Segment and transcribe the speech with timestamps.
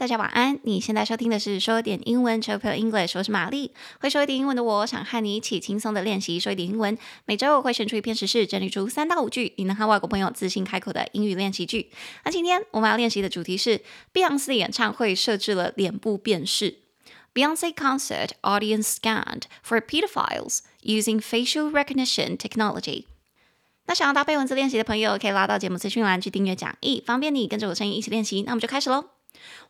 [0.00, 0.58] 大家晚安。
[0.62, 3.72] 你现在收听的是说点英文 Chill English，我是玛丽。
[4.00, 6.96] 会说一点英文的我，想和你一起轻松的练习说一点英文。
[7.26, 11.90] 每周我会选出一篇时事，整理出三到五句，你能和外国朋友自信开口的英语练习句。
[12.24, 16.78] 那今天我们要练习的主题是，碧昂斯的演唱会设置了脸部辨识。
[17.34, 23.04] Beyonce concert audience scanned for pedophiles using facial recognition technology。
[23.84, 28.40] 那想要搭配文字练习的朋友，可以拉到节目资讯栏去订阅讲义，方便你跟着我声音一起练习。
[28.46, 29.19] 那我们就开始喽。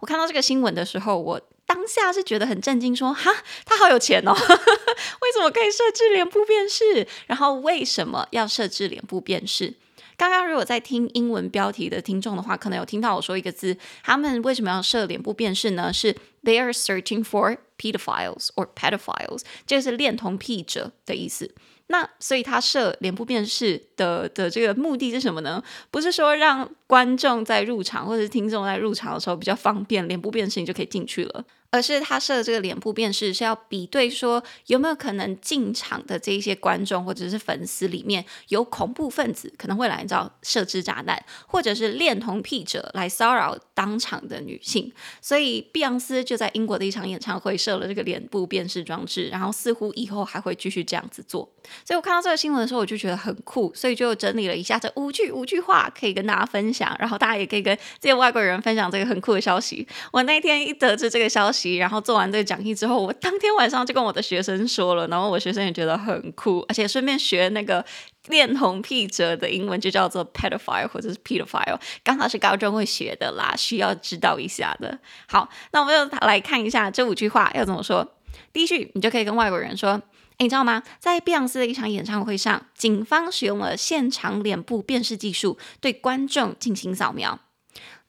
[0.00, 3.30] 我看到这个新闻的时候，我当下是觉得很震惊，说：“哈，
[3.64, 7.06] 他好有钱哦， 为什么可以设置脸部辨识？
[7.26, 9.74] 然后为什么要设置脸部辨识？”
[10.16, 15.90] 刚刚如果在听英文标题的听众的话，可能有听到我说一个字，他们为什么要设脸部辨识呢？
[15.90, 21.54] 是 They are searching for pedophiles or pedophiles，这个是恋童癖者的意思。
[21.90, 25.60] 那所以他设脸部辨识的的这个目的是什么呢？
[25.90, 31.44] 不是说让观众在入场或者是听众在入场的时候比较方便，脸部辨识你就可以进去了。
[31.70, 44.92] 而是他设的这个脸部辨识是要比对说有没有可能进场的这一些观众或者是粉丝里面有恐怖分子可能会来找设置炸弹，或者是恋童癖者来骚扰当场的女性。
[45.20, 51.48] 所以碧昂斯就在英国的一场演唱会设了这个脸部辨识装置，然后似乎以后还会继续这样子做。
[51.84, 59.86] 所以我看到这个新闻的时候，我就觉得很酷，所以就整理了一下这五句五句话可以跟大家分享，然后大家也可以跟这些外国人分享这个很酷的消息。
[60.10, 61.59] 我那天一得知这个消息。
[61.76, 67.84] 然后做完这个讲义之后，我当天晚上就跟我的学生说了，然后我学生也觉得很酷，而且顺便学那个
[68.28, 74.98] 恋童癖者的英文就叫做 pedophile 或者是 pedophile，刚好是高中会学的啦，需要知道一下的。
[75.28, 78.16] 好，那我们就来看一下这五句话要怎么说。
[78.52, 79.92] 第一句，你就可以跟外国人说
[80.38, 80.82] ：“诶，你知道吗？
[80.98, 87.38] 在碧昂斯的一场演唱会上，警方使用了现场脸部辨识技术对观众进行扫描。”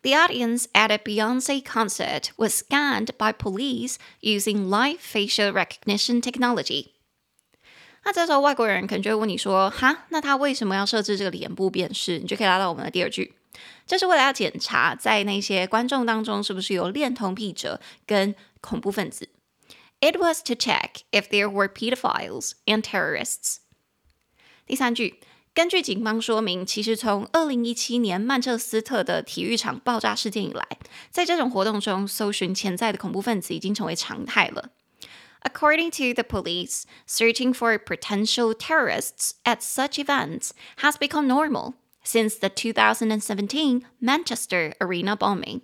[0.02, 6.92] The audience at a Beyonce concert was scanned by police using live facial recognition technology.
[8.04, 13.34] 那这时候外国人可能就会问你说：“哈，那他为什么要设置这个脸部辨识？”你就可以拉到我们的第二句，
[13.84, 19.28] 这是为了要检查在那些观众当中是不是有恋童癖者跟恐怖分子。
[19.98, 23.56] It was to check if there were pedophiles and terrorists.
[24.66, 25.20] 第三句。
[25.53, 30.65] 根据警方说明，其实从二零一七年曼彻斯特的体育场爆炸事件以来，
[31.09, 34.69] 在这种活动中搜寻潜在的恐怖分子已经成为常态了。
[35.43, 41.73] According to the police, searching for potential terrorists at such events has become normal
[42.05, 45.61] since the 2017 Manchester Arena bombing.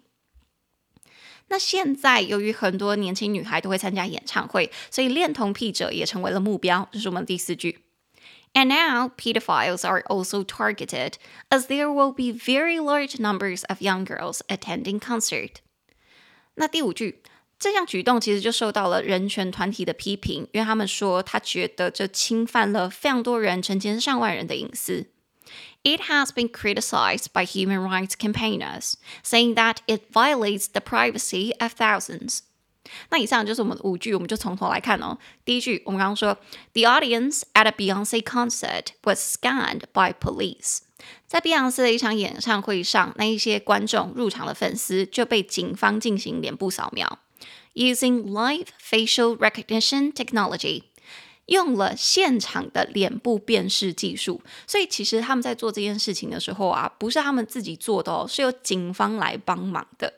[1.47, 6.89] 那现在，由于很多年轻女孩都会参加演唱会，所以恋童癖者也成为了目标。
[6.91, 7.86] 这是我们第四句。
[8.56, 11.16] And now, pedophiles are also targeted,
[11.50, 15.62] as there will be very large numbers of young girls attending concert.
[16.56, 17.22] 那第五句，
[17.58, 25.06] 这项举动其实就受到了人权团体的批评，因为他们说他觉得这侵犯了非常多人，成千上万人的隐私。
[25.82, 28.94] It has been criticized by human rights campaigners,
[29.24, 32.40] saying that it violates the privacy of thousands.
[33.09, 35.17] 那以上就是我们的五句，我们就从头来看哦。
[35.45, 36.37] 第一句，我们刚刚说
[36.73, 40.79] ，The audience at a Beyonce concert was scanned by police。
[41.27, 47.19] 在碧昂斯的一场演唱会上，那一些观众入场的粉丝就被警方进行脸部扫描
[47.75, 50.83] ，using live facial recognition technology，
[51.45, 54.41] 用了现场的脸部辨识技术。
[54.65, 60.11] 所以其实他们在做这件事情的时候啊，不是他们自己做的哦，是由警方来帮忙的。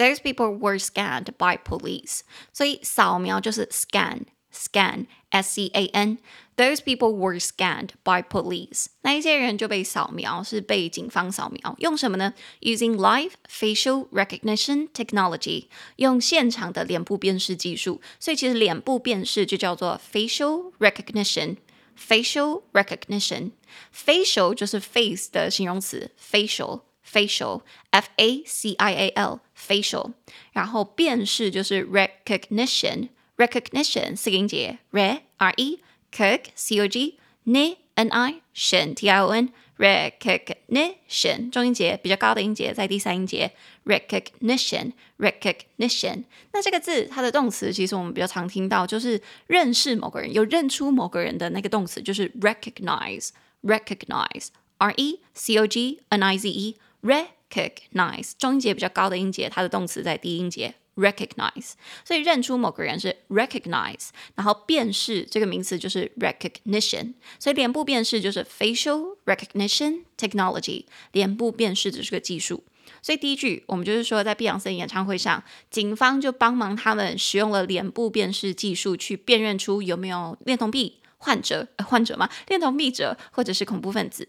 [0.00, 2.20] Those people were scanned by police，
[2.52, 12.34] 所以扫描就是 scan，scan，s c a n。Those people were scanned by police，那一些人就被扫描，是被警方扫描，用什么呢？
[12.60, 18.02] Using live facial recognition technology，用现场的脸部辨识技术。
[18.20, 30.13] 所以其实脸部辨识就叫做 facial recognition，facial recognition，facial 就是 face 的形容词，facial。facial f a c i a l facial，
[30.53, 35.79] 然后辨识就是 recognition recognition 四个音节 re r e
[36.11, 43.51] cog c o g n n i tion t i o n recognition 中音节比较高的音节在第三音节
[43.85, 46.23] recognition recognition
[46.53, 53.29] 那这个字它的动词其实我们比较常听到就是认识某个人有认出某个人的那个动词就是 recognize
[53.63, 54.47] recognize
[54.77, 61.71] r e c o g n i z e recognize Recognize 中音节比较高的音节，它的动词在低音节 recognize，
[62.05, 72.63] 所以认出某个人是 recognize，然后辨识这个名词就是 recognition，所以脸部辨识就是 facial recognition technology，脸部辨识的这个技术。
[73.01, 82.29] 所以第一句我们就是说，在碧昂斯演唱会上，警方就帮忙他们使用了脸部辨识技术去辨认出有没有恋童癖患者，呃、患者吗？
[82.47, 84.27] 恋童癖者或者是恐怖分子。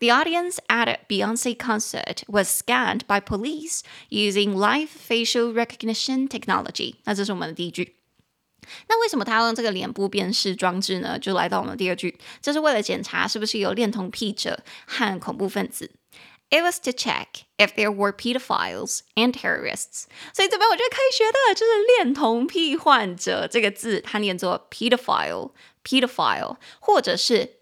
[0.00, 6.96] The audience at a Beyonce concert was scanned by police using live facial recognition technology。
[7.04, 7.96] 那这是我们的第一句。
[8.88, 11.18] 那为什么他要用这个脸部辨识装置呢？
[11.18, 15.90] 就来到我们的第二句，这是为了检查是不是有恋童癖者和恐怖分子。
[16.50, 20.04] It was to check if there were pedophiles and terrorists。
[20.32, 27.58] 所以这边我觉得可以学的就是恋童癖患者这个字，它念作 pedophile，pedophile，或者是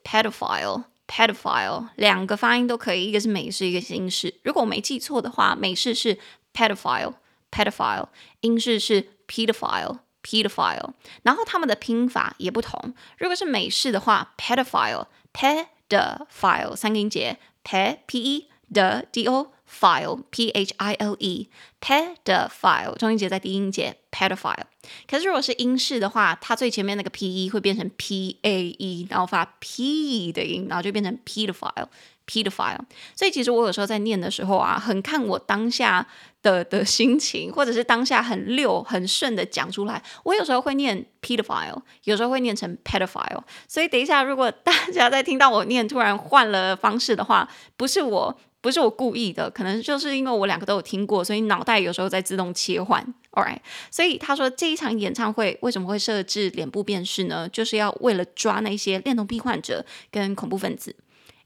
[1.08, 4.36] pedophile，两个发音都可以，一个是美式，一个是英式。
[4.44, 6.20] 如果我没记错的话，美式是
[6.54, 8.08] pedophile，pedophile，
[8.42, 10.00] 英式是 pedophile。
[10.24, 10.94] pedophile，
[11.24, 12.94] 然后他们的拼法也不同。
[13.18, 24.64] 如果是美式的话，pedophile，pedophile，三个音节，p p e d d o file p h i l e，pedophile，中音节在第一音节，pedophile。
[25.10, 31.88] 可是如果是英式的话，它最前面那个 p e 会变成 p a e，然后发 p 的音，然后就变成 pedophile。
[32.30, 32.80] pedophile，
[33.16, 36.06] 所以其实我有时候在念的时候啊，很看我当下
[36.42, 40.04] 的的心情，或者是当下很溜很顺的讲出来。
[40.24, 43.42] 我有时候会念 pedophile，有时候会念成 pedophile。
[43.70, 47.48] 所以等一下，如果大家在听到我念突然换了方式的话，
[47.78, 53.04] 不是我不是我故意的，可能就是因为我两个都有听过，所以脑袋有时候在自动切换。
[53.32, 53.60] All right，
[53.92, 57.48] 所以他说这一场演唱会为什么会设置脸部辨识呢？
[57.50, 60.96] 就是要为了抓那些恋童癖患者跟恐怖分子。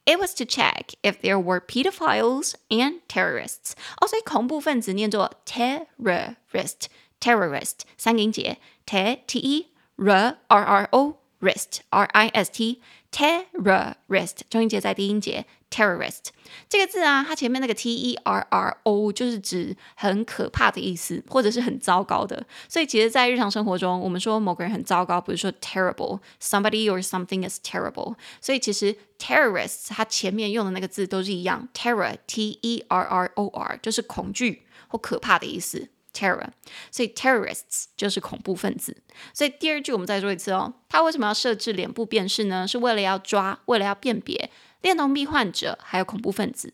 [0.05, 3.73] It was to check if there were pedophiles and terrorists。
[3.99, 9.67] 哦，所以恐怖分子念作 terrorist，terrorist 三音节，t t e
[9.97, 15.45] r r r o rist r i s t terrorist 中音节在低音节。
[15.71, 16.25] terrorist
[16.67, 22.45] 这个字啊，它前面那个 t e r r o 就是指很可怕的意思，或者是很糟糕的。
[22.67, 28.15] 所以其实，在日常生活中，我们说某个人很糟糕，比如说 terrible，somebody or something is terrible。
[28.41, 36.49] 所以其实 terrorists 它前面用的那个字都是一样，terror t e r r o r 就是恐惧或可怕的意思，terror。
[36.91, 39.01] 所以 terrorists 就是恐怖分子。
[39.33, 42.67] 所以第二句我们再说一次哦，他为什么要设置脸部辨识呢？
[42.67, 44.49] 是为了要抓，为了要辨别。
[44.81, 46.73] 恋童癖患者还有恐怖分子。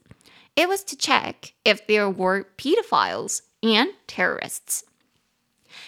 [0.56, 4.82] It was to check if there were pedophiles and terrorists。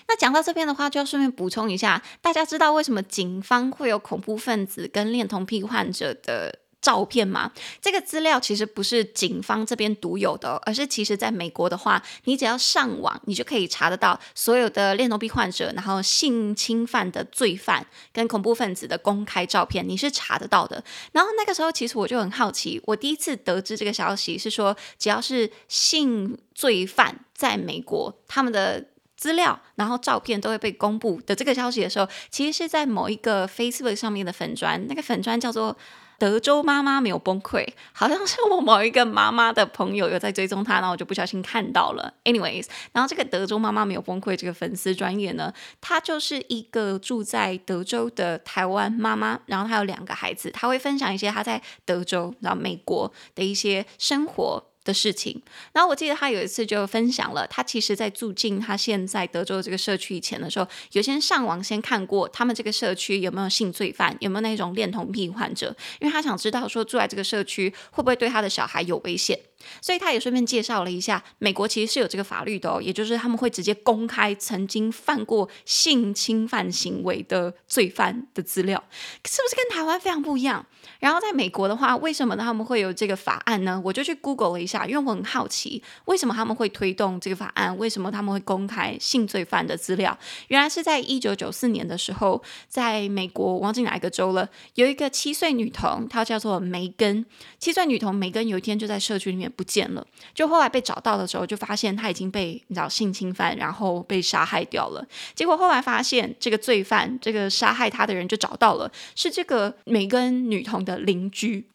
[0.08, 7.52] 那讲到这边的话，就要顺便补充一下，大家知道为什么警方会有恐怖分子跟恋童癖患者的照片吗？
[7.82, 20.82] 这个资料其实不是警方这边独有的，而是其实在美国的话，你只要上网，你就可以查得到所有的恋童癖患者，然后性侵犯的罪犯跟恐怖分子的公开照片，你是查得到的。
[21.12, 28.86] 然后那个时候，其实我就很好奇，我第一次得知这个消息是说，只要是性罪犯在美国，他们的
[29.18, 35.78] 资料然后照片都会被公布的这个消息的时候，其实是在某一个 Facebook 上面的粉砖，那个粉砖叫做。
[36.20, 42.14] 德州妈妈没有崩溃，好像是我某一个妈妈的朋友有在追踪她，然后我就不小心看到了。
[42.26, 54.66] Anyways，然后这个德州妈妈没有崩溃这个粉丝专业呢，她就是一个住在德州的台湾妈妈，然后她有两个孩子，她会分享一些她在德州，然后美国的一些生活。
[54.90, 55.40] 的事情，
[55.72, 69.40] 然后我记得他有一次就分享了，他其实在住进他现在德州这个社区以前的时候，有先上网先看过他们这个社区有没有性罪犯，有没有那种恋童癖患者，因为他想知道说住在这个社区会不会对他的小孩有危险。
[69.82, 78.82] 所以他也顺便介绍了一下，美国其实是有这个法律的哦，也就是他们会直接公开曾经犯过性侵犯行为的罪犯的资料，
[79.26, 80.66] 是不是跟台湾非常不一样？
[81.00, 83.82] 然后在美国的话，为什么他们会有这个法案呢？
[83.84, 87.78] 我就去 Google 了一下，因为我很好奇，为什么他们会推动这个法案？
[87.78, 90.18] 为什么他们会公开性罪犯的资料？
[90.48, 97.26] 原来是在一九九四年的时候，在美国，忘记哪一个州了，有一个七岁女童，她叫做梅根。
[97.60, 99.50] 七岁女童梅根有一天就在社区里面。
[99.60, 105.06] 不见了，就后来被找到的时候，就发现她已经被你知道性侵犯，然后被杀害掉了。
[105.36, 111.70] 结果后来发现，这个罪犯，这个杀害她的人就找到了，是这个梅根女童的邻居。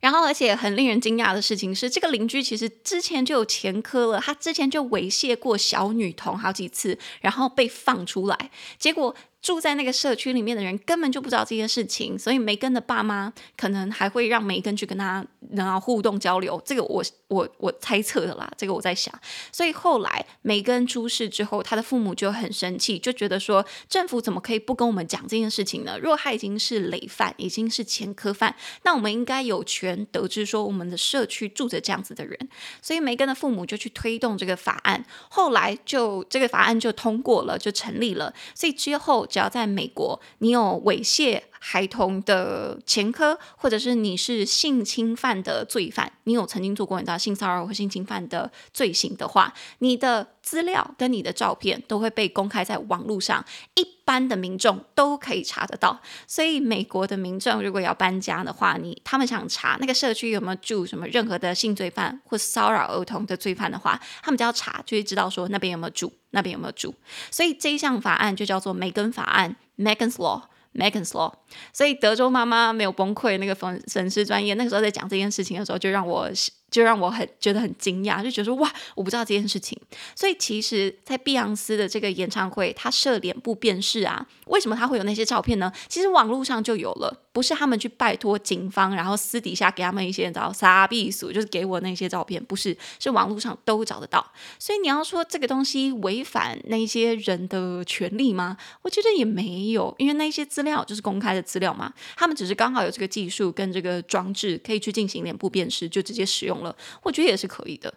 [0.00, 8.50] 然后，而且很令人惊讶的事情是，这个邻居其实之前就有前科了，他之前就猥亵过小女童好几次，然后被放出来。
[8.78, 16.62] 结果住在那个社区里面的人根本就不知道这件事情，所以梅根的爸妈可能还会让梅根去跟他然后互动交流。
[16.64, 19.12] 这个我我我猜测的啦，这个我在想。
[19.50, 25.98] 所以后来梅根出事之后，他的父母就很生气，就觉得说政府怎么可以不跟我们讲这件事情呢？
[25.98, 32.38] 若他已经是累犯，已经是前科犯，那我们应该有权得知说我们的社区住着这样子的人。
[32.80, 38.32] 所以梅根的父母就去推动这个法案，后来就这个法案就通过了，就成立了。
[38.54, 39.26] 所以之后。
[39.32, 53.44] 只要在美国，你有猥亵孩童的前科，或者是你是性侵犯的罪犯，你有曾经做过你知道性骚扰或性侵犯的罪行的话，你的资料跟你的照片都会被公开在网络上，
[53.76, 56.00] 一般的民众都可以查得到。
[56.26, 66.12] 所以美国的民众如果要搬家的话，你他们想查那个社区有没有住什么任何的性罪犯或骚扰儿童的罪犯的话，他们只要查就会知道说那边有没有住。
[66.34, 66.94] 那边有没有住？
[67.30, 70.40] 所以这一项法案就叫做梅根法案 （Megan's Law）
[70.74, 71.32] Law），Megan's Law。
[71.72, 76.30] 所以德州妈妈没有崩溃，那个粉粉丝专业那个时候在讲这件事情的时候，就让我。
[76.72, 79.78] 就让我很觉得很惊讶，就觉得说哇，我不知道这件事情。
[80.16, 85.70] 所以其实，在碧昂斯的这个演唱会，他设脸部辨识啊，为什么他会有那些照片呢？
[85.86, 94.32] 其实网络上就有了，不是他们去拜托警方，然后私底下给他们一些找杀必死，就是给我那些照片，不是，是网络上都找得到。
[94.58, 98.56] 所以你要说这个东西违反那些人的权利吗？
[98.80, 106.61] 我觉得也没有，因为那些资料就是公开的资料嘛，他们只是刚好有这个技术跟这个装置可以去进行脸部辨识，就直接使用。
[107.02, 107.92] 我觉得也是可以的。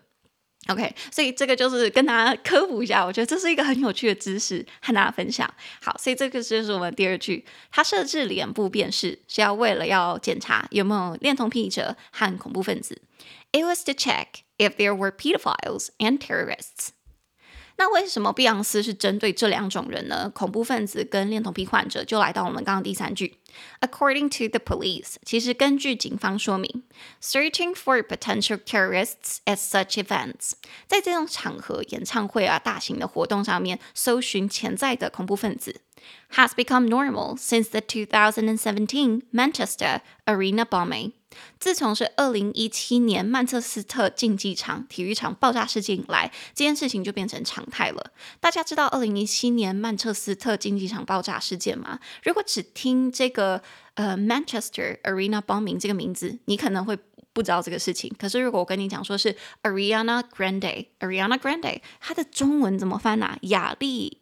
[0.68, 5.48] OK，所以这个就是跟大家科普一下，我觉得这是一个很有趣的知识，和大家分享。
[5.80, 13.00] 好，所以这个就是我们第二句，它设置脸部辨识是要为了要检查有没有恋童癖者和恐怖分子。
[13.52, 16.90] It was to check if there were pedophiles and terrorists.
[17.78, 20.32] 那为什么碧昂斯是针对这两种人呢？
[20.34, 23.36] 恐怖分子跟恋童癖患者，就来到我们刚刚第三句。
[23.81, 26.83] According to the police，其实根据警方说明，
[27.21, 30.53] searching for potential terrorists at such events，
[30.87, 35.81] 在这种场合，演唱会啊、大型的活动上面，搜寻潜在的恐怖分子，
[36.33, 41.13] has become normal since the 2017 Manchester Arena bombing。
[41.61, 48.11] 自从是二零一七年曼彻斯特竞技场体育场爆炸事件以来，这件事情就变成常态了。
[48.41, 52.01] 大家知道二零一七年曼彻斯特竞技场爆炸事件吗？
[52.25, 53.44] 如果只听这个
[53.96, 56.98] 呃 Manchester Arena bombing 这个名字，你可能会
[57.34, 58.14] 不知道这个事情。
[58.18, 63.38] 可是如果我跟你讲说是 Ariana Grande，Ariana Grande，它的中文怎么翻啊？
[63.42, 64.20] 雅丽。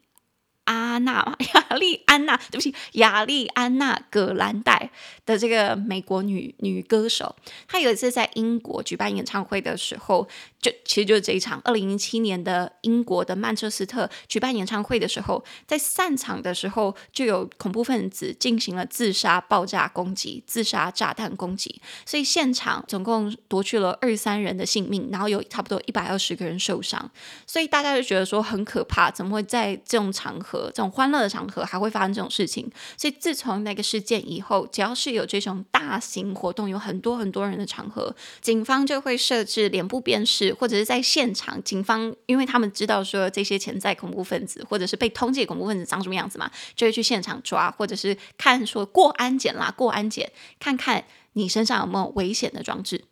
[0.65, 4.91] 阿娜，亚丽安娜，对不起，亚丽安娜·葛兰戴
[5.25, 7.36] 的这个美国女女歌手，
[7.67, 10.27] 她有一次在英国举办演唱会的时候，
[10.62, 27.12] 就其实就是这一场，二零零七年的英国的曼彻斯特举办演唱会的时候，在散场的时候就有恐怖分子进行了自杀爆炸攻击、自杀炸弹攻击，所以现场总共夺去了二三人的性命，然后有差不多一百二十个人受伤，
[27.46, 30.65] 所以大家就觉得说很可怕，怎么会在这种场合合？
[30.67, 53.03] 这种欢乐的场合还会发生这种事情，所以自从那个事件以后，只要是有这种大型活动，有很多很多人的场合，警方就会设置脸部辨识，或者是在现场，警方因为他们知道说这些潜在恐怖分子或者是被通缉恐怖分子长什么样子嘛，就会去现场抓，或者是看说过安检啦，过安检，看看你身上有没有危险的装置。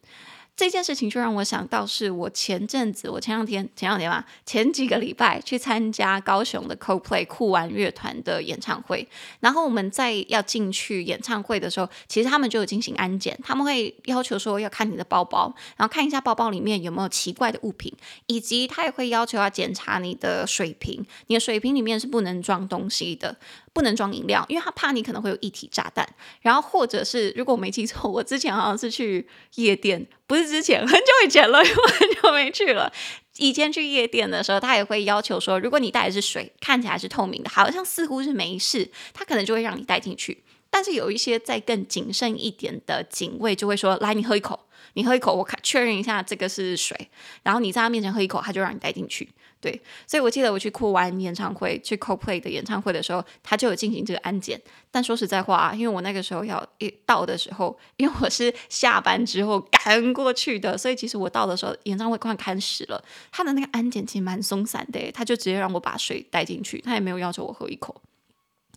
[0.55, 9.07] 这件事情就让我想到，是我前阵子，我前两天，前两天吧，前几个礼拜去参加高雄的 Coldplay 酷玩乐团的演唱会。
[9.39, 17.91] 然后我们在要进去演唱会的时候，其实他们就有进行安检，他们会要求说要看你的包包，然后看一下包包里面有没有奇怪的物品，
[18.27, 23.35] 以及他也会要求要检查你的水瓶，你的水瓶里面是不能装东西的。
[23.73, 26.07] 不能装饮料，因为他怕你可能会有一体炸弹。
[26.41, 32.91] 然后或者是，如果我没记错，我之前好像是去夜店，不是之前，很久以前了，因为很久没去了。
[33.37, 40.43] 以前去夜店的时候，他也会要求说，如果你带的是水，看起来是透明的，好像似乎是没事，他可能就会让你带进去。
[40.71, 44.59] 但是有一些再更谨慎一点的警卫就会说，来，你喝一口，
[44.93, 47.09] 你喝一口，我看确认一下这个是水，
[47.43, 49.29] 然后你在他面前喝一口，他就让你带进去。
[49.59, 54.59] 对，所以我记得我去酷玩演唱会，去 CoPlay 的演唱会的时候，他就有进行这个安检。
[54.89, 63.03] 但说实在话啊，因为我那个时候要一到的时候，因为我是下班之后赶过去的，所以其实我到的时候，演唱会快开始了。
[63.31, 68.01] 他的那个安检其实蛮松散的，他就直接让我把水带进去，他也没有要求我喝一口。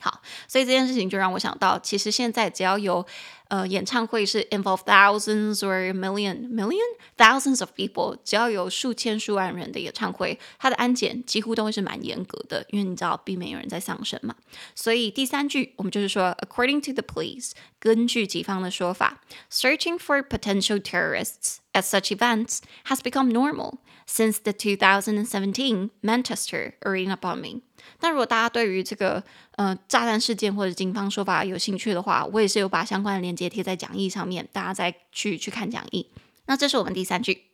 [0.04, 3.06] 好，所以这件事情就让我想到，其实现在只要有
[3.50, 6.78] 呃演唱会是 involve thousands or million million
[7.18, 14.34] thousands of people，只要有数千数万人的演唱会，它的安检几乎都会是蛮严格的，因为你知道避免有人在丧生嘛。
[14.74, 19.20] 所以第三句我们就是说，according to the police，根据警方的说法，
[19.52, 27.63] searching for potential terrorists at such events has become normal Since the 2017 Manchester Arena bombing。
[28.01, 29.23] 那如果大家对于这个
[29.57, 36.11] 呃炸弹事件或者警方说法有兴趣的话，我也是有把相关的链接贴在讲义上面，大家再去去看讲义。
[36.47, 37.45] 那这是我们第三句，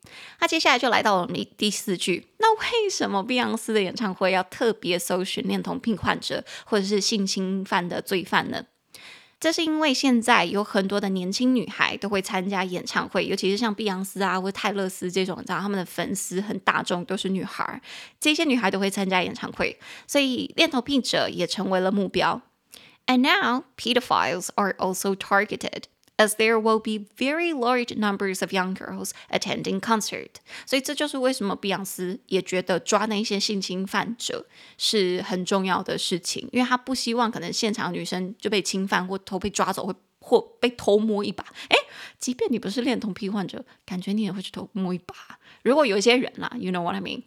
[0.41, 2.27] 那接下来就来到我们第四句。
[2.39, 8.65] 那为什么碧昂斯的演唱会要特别搜寻恋童癖患者或者是性侵犯的罪犯呢？
[9.41, 17.81] 这是因为现在有很多的年轻女孩都会参加演唱会，尤其是像碧昂斯啊或泰勒斯这种，你知道他们的粉丝很大众，都是女孩。
[18.21, 22.43] 这些女孩都会参加演唱会，所以恋童癖者也成为了目标。
[23.07, 25.85] And now, pedophiles are also targeted.
[26.21, 30.33] As there will be very large numbers of young girls attending concert，
[30.67, 34.45] 所以这就是为什么碧昂斯也觉得抓那些性侵犯者
[34.77, 41.43] 是很重要的事情，因为他不希望可能现场女生就被侵犯或偷被抓走，会或被偷摸一把。
[41.71, 41.77] 诶，
[42.19, 45.15] 即便你不是恋童癖患者，感觉你也会去偷摸一把。
[45.63, 47.23] 如果有一些人啦，you know what I mean。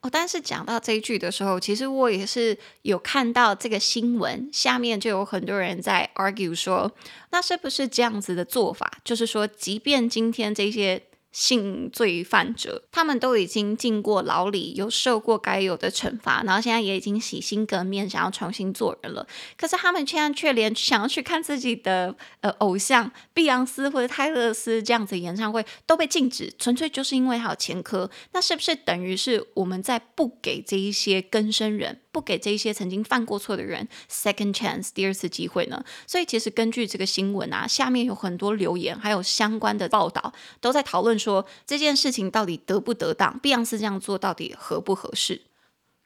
[0.00, 6.92] 哦，但是讲到这一句的时候，其实我也是有看到这个新闻，下面就有很多人在 argue 说，
[7.30, 8.98] 那是不是这样子的做法？
[9.02, 11.02] 就是说，即便今天这些。
[11.36, 19.26] 性罪犯者，他们都已经进过牢里，有受过该有的惩罚，然后现在也已经洗心革面，想要重新做人了。
[19.54, 28.10] 可是他们现在却连想要去看自己的呃偶像碧昂斯或者泰勒斯这样子演唱会都被禁止，纯粹就是因为他有前科。
[28.32, 32.00] 那是不是等于是我们在不给这一些更生人？
[32.16, 35.84] 不给这些曾经犯过错的人 second chance 第二次机会呢？
[36.06, 45.42] 所以其实根据这个新闻啊，下面有很多留言，还有相关的报道，都在讨论说这件事情到底得不得当，碧昂斯这样做到底合不合适？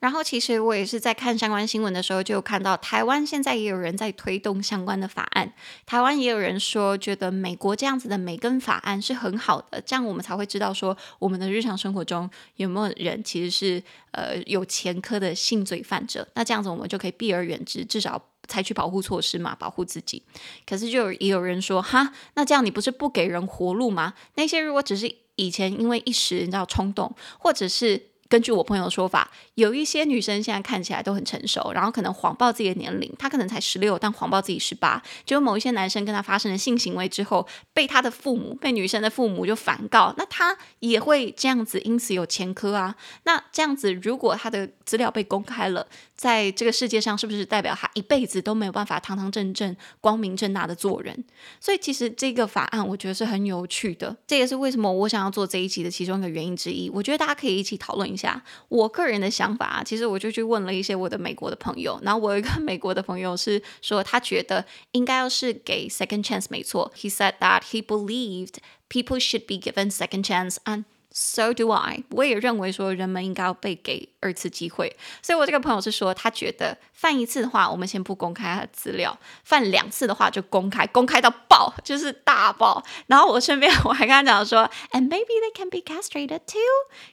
[0.01, 5.53] 然后，其实我也是在看相关新闻的时候，就有看到台湾现在也有人在推动相关的法案。
[5.85, 16.27] 台湾也有人说，觉得美国这样子的美根法案是很好的，这样我们才会知道说，我们的日常生活中有没有人其实是呃有前科的性罪犯者。
[16.35, 20.23] 那这样子我们就可以避而远之，至少采取保护措施嘛，保护自己。
[20.67, 24.15] 可是就也有人说，哈，那这样你不是不给人活路吗？
[24.37, 28.07] 那些如果只是以前因为一时你知道冲动，或者是。
[28.31, 35.03] 根据我朋友的说法，有一些女生现在看起来都很成熟，然后可能谎报自己的年龄，她可能才十六，但谎报自己十八。
[35.27, 42.95] 就某一些男生跟她发生了性行为之后，被她的父母，被女生的父母就反告，那她也会这样子，因此有前科啊。
[43.25, 51.25] 那这样子，如果她的资料被公开了，在这个世界上，是不是代表她一辈子都没有办法堂堂正正、光明正大的做人？
[51.59, 54.17] 所以其实这个法案，我觉得是很有趣的。
[54.29, 56.89] 这也是为什么我想要做这一集的其中一个原因之一。
[56.91, 58.20] 我觉得大家可以一起讨论一下。
[58.21, 66.93] 下我个人的想法，其实我就去问了一些我的美国的朋友，然后我有一个美国的朋友是说，他觉得应该要是给 second chance，没错。
[66.95, 68.57] He said that he believed
[68.89, 74.97] people should be given second chance and So do I，我也认为说人们应该要被给二次机会。
[75.21, 82.85] 所以我这个朋友是说，他觉得犯一次的话，我们先不公开他的资料；犯两次的话就公开，公开到爆，就是大爆。
[83.09, 86.61] 然后我顺便我还跟他讲说，And maybe they can be castrated too。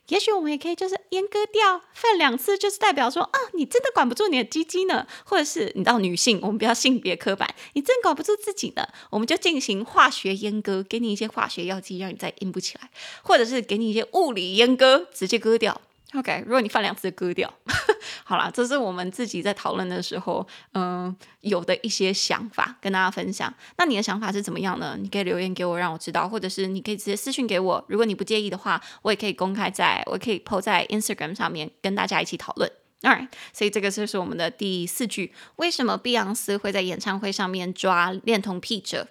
[0.09, 1.81] 也许我们也可以就是阉割掉。
[1.91, 12.91] 犯两次就是代表说啊，你真的管不住你的鸡鸡呢，或者是你到女性，我们不要性别刻板，你真管不住自己呢，我们就进行化学阉割，给你一些化学药剂，让你再硬不起来，
[13.23, 13.86] 或者是给你。
[13.87, 15.79] 一些物理阉割，直接割掉。
[16.13, 17.53] OK，如果你犯两次，割掉。
[18.23, 23.53] 好啦，这是我们自己在讨论的时候，嗯、有的一些想法跟大家分享。
[23.77, 24.97] 那你的想法是怎么样呢？
[24.99, 27.83] 你可以留言给我，让我知道，或者是你可以直接私信给我。
[27.89, 32.71] 如果你不介意的话，我也可以公开在，我可以 po 在 Instagram 上面跟大家一起讨论。
[33.01, 35.33] Alright，所以这个就是我们的第四句。
[35.57, 39.07] 为什么碧昂斯会在演唱会上面抓恋童癖者？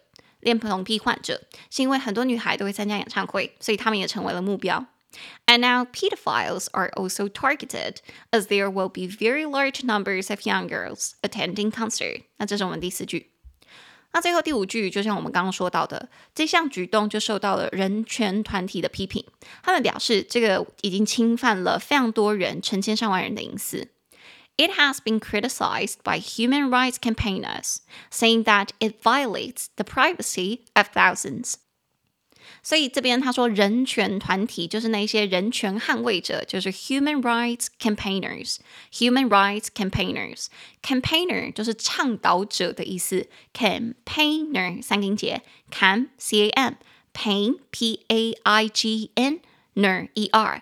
[0.46, 4.86] 恋童癖患者是因为很多女孩都会参加演唱会，所以他们也成为了目标。
[5.46, 7.96] And now pedophiles are also targeted,
[8.30, 12.22] as there will be very large numbers of young girls attending concert。
[12.36, 13.32] 那这是我们第四句。
[14.12, 19.24] 那最后第五句，就像我们刚刚说到的，这项举动就受到了人权团体的批评。
[19.64, 23.88] 他们表示，这个已经侵犯了非常多人、成千上万人的隐私。
[24.57, 31.55] It has been criticized by human rights campaigners, saying that it violates the privacy of thousands.
[32.63, 46.73] 所以这边他说人权团体就是那些人权捍卫者，就是 human rights campaigners，human rights campaigners，campaigner 就是倡导者的意思，campaigner 三个音节，cam c a m
[47.13, 49.39] pain p a i g n
[49.75, 50.61] ner e r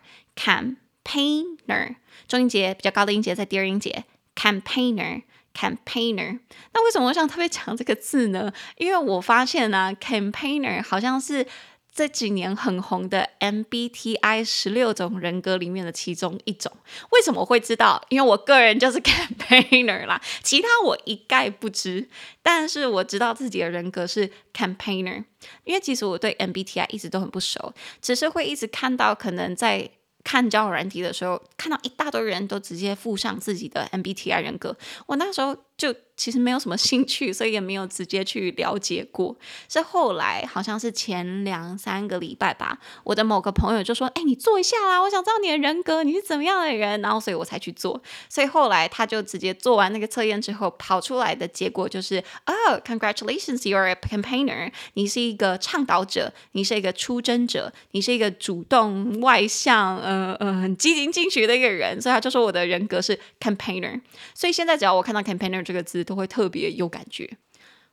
[1.05, 5.23] campaigner 中音节比较高的音节在第二音节，campaigner。
[5.57, 6.41] Campaigner，
[6.73, 8.53] 那为什么我想特别讲这个字呢？
[8.77, 11.47] 因为我发现呢、啊，Campaigner 好像是
[11.93, 16.73] 这几年很红的 MBTI 十六种人格里面的其中一种。
[17.11, 18.05] 为什么我会知道？
[18.09, 18.99] 因为我个人就是
[19.39, 22.09] Campaigner 啦，其他我一概不知。
[22.43, 25.23] 但是我知道自己的人格是 Campaigner，
[25.63, 29.89] 因为其实我对 MBTI 一直都很不熟，只是会一直看到可能在。
[30.25, 39.37] 看交友软体的时候，看到一大堆人都直接附上自己的 MBTI 人格，我那时候就其实没有什么兴趣，所以也没有直接去了解过。
[39.69, 48.01] 是后来好像是前两三个礼拜吧，我的某个朋友就说：“哎，你做一下啦，我想知道你的人格，你是怎么样的人。”然后所以我才去做。
[48.29, 64.01] 所以后来他就直接做完那个测验之后，跑出来的结果就是：“哦，Congratulations，you're a campaigner，你是一个倡导者，你是一个出征者，你是一个主动外向。”呃呃，很积极进取的一个人，所以他就说我的人格是 campaigner。
[64.33, 67.39] 所以现在只要我看到 campaigner 这个字，都会特别有感觉。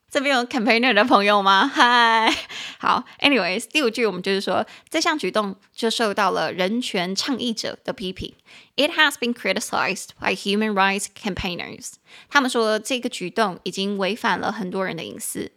[0.10, 1.65] 这边有 campaigner 的朋友吗？
[1.73, 2.29] 嗨，
[2.77, 3.05] 好。
[3.19, 8.34] Anyways，第五句我们就是说，这项举动就受到了人权倡议者的批评。
[8.75, 11.93] It has been criticized by human rights campaigners。
[12.29, 15.53] 他们说这个举动已经违反了很多人的隐私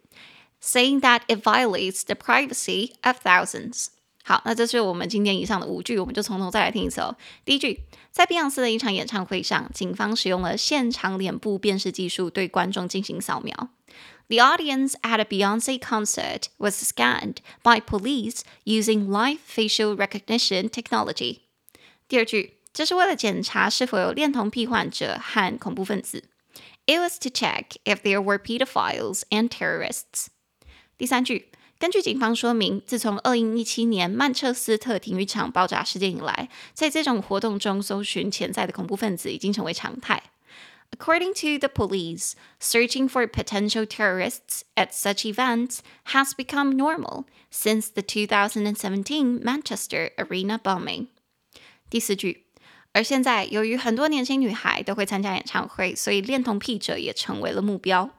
[0.62, 3.88] ，saying that it violates the privacy of thousands。
[4.24, 7.15] 好，那这是我们今天以上的五句，我们就从头再来听一次哦。
[7.44, 7.80] 第一句，
[8.12, 13.70] 在碧昂斯的一场演唱会上，警方使用了现场脸部辨识技术对观众进行扫描。
[14.28, 21.39] The audience at a Beyonce concert was scanned by police using live facial recognition technology。
[22.08, 26.26] 第二句，这是为了检查是否有恋童癖患者和恐怖分子。
[26.86, 30.28] It was to check if there were pedophiles and terrorists。
[31.00, 31.50] 第三句。
[31.84, 40.24] 根据警方说明，自从2017年曼彻斯特体育场爆炸事件以来，在这种活动中搜寻潜在的恐怖分子已经成为常态。
[40.92, 48.02] According to the police, searching for potential terrorists at such events has become normal since the
[48.02, 51.08] 2017 Manchester Arena bombing.
[51.89, 52.48] 第四句，
[52.92, 58.10] 而现在由于很多年轻女孩都会参加演唱会，所以恋童癖者也成为了目标。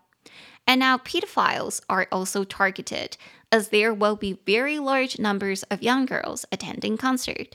[0.66, 3.14] And now pedophiles are also targeted.
[3.50, 7.48] As there will be very large numbers of young girls attending concert。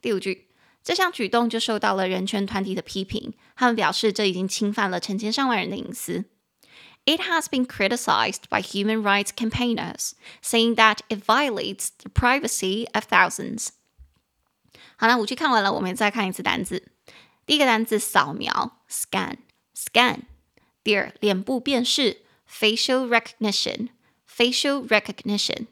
[0.00, 0.46] 第五句，
[0.84, 6.26] 这项举动就受到了人权团体的批评，他们表示这已经侵犯了成千上万人的隐私。
[7.04, 10.12] It has been criticized by human rights campaigners,
[10.42, 13.70] saying that it violates the privacy of thousands。
[14.96, 16.92] 好，那五句看完了，我们再看一次单字。
[17.46, 20.20] 第一个单字扫描，scan，scan。
[20.84, 23.88] 第二，脸部辨识，facial recognition。
[24.32, 25.66] facial recognition。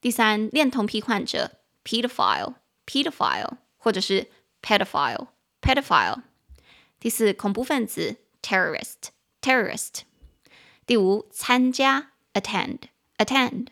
[0.00, 4.28] 第三，恋童癖患者，pedophile，pedophile，或者是
[4.62, 6.22] pedophile，pedophile。
[7.00, 10.02] 第四，恐怖分子，terrorist，terrorist。
[10.86, 13.68] 第五，参加，attend，attend。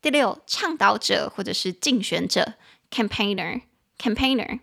[0.00, 2.54] 第六，倡导者或者是竞选者，
[2.90, 4.58] campaigner，campaigner。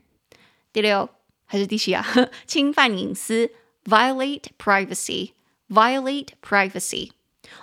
[0.74, 1.10] 第六
[1.46, 2.06] 还是第七啊？
[2.46, 3.52] 侵犯隐私，
[3.86, 7.12] violate privacy，violate privacy。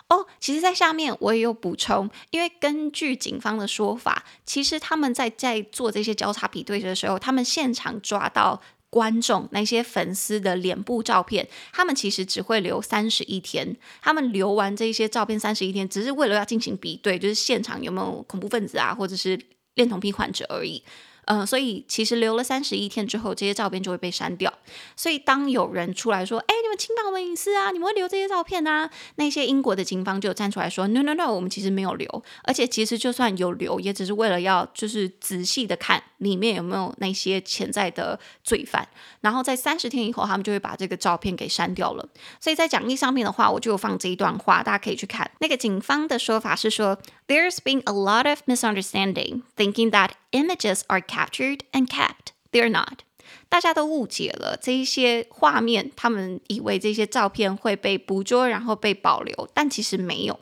[0.09, 19.39] 哦，其实，在下面我也有补充，因为根据警方的说法，其实他们在在做这些交叉比对的时候，他们现场抓到观众那些粉丝的脸部照片，他们其实只会留三十一天，他们留完这些照片三十一天，只是为了要进行比对，就是现场有没有恐怖分子啊，或者是
[19.75, 20.83] 恋童癖患者而已。
[21.25, 24.51] 呃，所以其实留了三十一天之后，这些照片就会被删掉。
[24.95, 38.87] 所以当有人出来说：“哎，你们侵犯我们隐私啊，你们会留这些照片啊？”那些英国的警方就站出来说：“No, no, no，我们其实没有留，而且其实就算有留，也只是为了要就是仔细的看里面有没有那些潜在的罪犯。
[39.21, 42.07] 然后在三十天以后，他们就会把这个照片给删掉了。
[42.39, 45.29] 所以在讲义上面的话，我就放这一段话，大家可以去看。
[45.39, 52.32] 那个警方的说法是说：“There's been a lot of misunderstanding, thinking that images are。” captured and kept.
[52.52, 53.00] They're not.
[53.48, 60.40] 大家都误解了这一些画面，他们以为这些照片会被捕捉，然后被保留，但其实没有。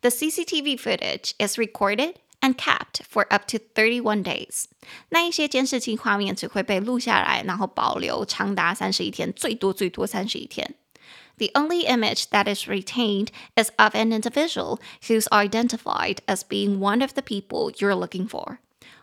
[0.00, 4.64] The CCTV footage is recorded and kept for up to 31 days.
[5.08, 10.74] 那一些监视器画面只会被录下来，然后保留长达三十一天，最多最多三十一天。
[11.38, 17.00] The only image that is retained is of an individual who's identified as being one
[17.00, 18.58] of the people you're looking for.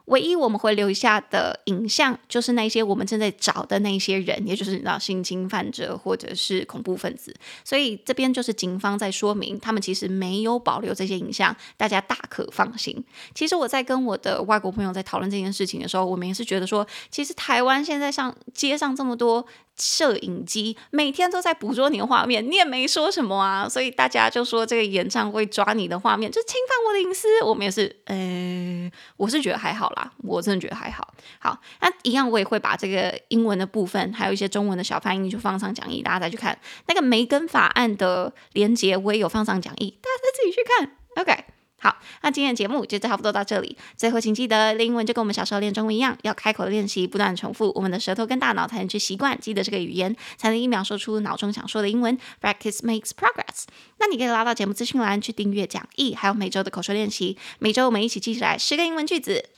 [0.07, 7.35] 唯一我们会留下的影像，就是那些我们正在找的那些人，也就是你知道性侵犯者或者是恐怖分子。
[7.64, 13.03] 所以这边就是警方在说明，他们其实没有保留这些影像，大家大可放心。
[13.35, 19.47] 其实我在跟我的外国朋友在讨论这件事情的时候，我们也是觉得说，其实台湾现在上街上这么多。
[19.77, 27.43] 摄影机每天都在捕捉你的画面，你也没说什么啊，所以大家就说这个演唱会抓你的画面就侵犯我的隐私。
[27.43, 31.13] 我们也是，呃，我是觉得还好啦，我真的觉得还好。
[31.39, 40.97] 好，那一样我也会把这个英文的部分，还有一些中文的小翻译就放上讲义，大家再去看那个梅根法案的连接，我也有放上讲义，大家再自己去看。
[41.17, 41.54] OK。
[41.85, 43.77] 好，那今天的节目就差不多到这里。
[43.94, 52.18] 最后，请记得练英文就跟我们小时候练中文一样，要开口练习，不断重复，我们的舌头跟大脑才能去习惯记得这个语言，才能一秒说出脑中想说的英文。
[52.40, 53.64] Practice makes progress。
[53.99, 57.37] 那你可以拉到节目资讯栏去订阅讲义，还有每周的口说练习。
[57.59, 59.51] 每周我们一起记起来十个英文句子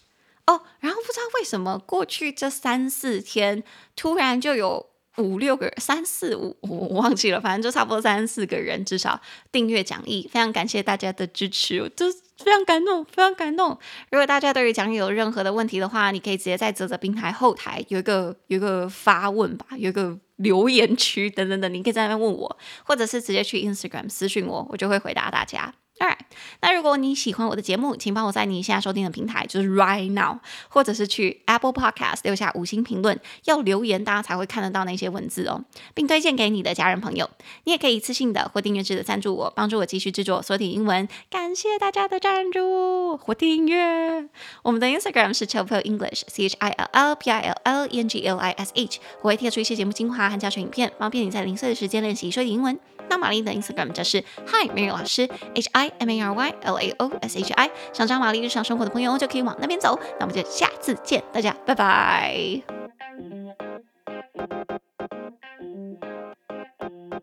[0.48, 0.62] 哦。
[0.80, 3.62] 然后不知道为什么过去这三四天
[3.94, 4.86] 突然就有。
[5.18, 12.06] 五六个，三四五，我忘记了，反正就差不多三四个人，至少订阅讲义，非常感谢大家的支持，我就
[12.38, 13.70] 非常感动，非常感动。
[14.10, 25.74] 如果大家对于讲义有任何的问题的话，你可以直接在啧啧平台后台有一个有一个发问吧，有一个留言区等等等，你可以在那边问我，或者是直接去 Instagram 私讯我，我就会回答大家。
[25.98, 26.18] Alright，
[26.60, 37.30] 那如果你喜欢我的节目，请帮我在你现在收听的平台，就是 Right Now，或者是去 Apple Podcast 留下五星评论，要留言大家才会看得到那些文字哦，并推荐给你的家人朋友。
[37.64, 41.08] 你也可以一次性的或订阅制的赞助我，帮助我继续制作说点英文。
[41.30, 44.28] 感谢大家的赞助或订阅。
[44.62, 48.26] 我们的 Instagram 是 Chill English，C H I L L P I L L E N G
[48.26, 52.78] L I S H，我会贴出一些节目精华和教学影片，方便你在零碎的时间练习说点英文。
[53.08, 57.52] 那玛丽的 Instagram 就是 Hi Mary 老师，H I M A R Y L A O S H
[57.52, 57.70] I。
[57.92, 59.98] 想找玛丽日常生活的朋友就可以往那边走。
[60.18, 62.62] 那我们就下次见，大家拜拜。